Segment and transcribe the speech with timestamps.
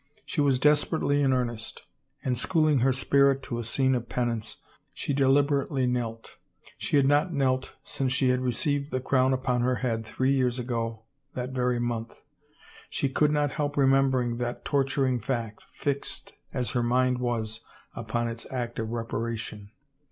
[0.25, 1.83] She was desperately in earnest,
[2.23, 4.57] and schooling her spirit to a scene of penance,
[4.95, 6.37] she deliberately knelt.
[6.79, 10.57] She had not knelt since she had received the crown upon her head, three years
[10.57, 11.03] ago
[11.35, 12.23] that very month.
[12.89, 17.63] She could not help remembering that torturing fact, fixed as her mind was
[17.95, 19.69] upon its act of reparation.